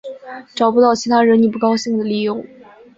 [0.55, 2.43] 找不到其他惹你不高兴的理由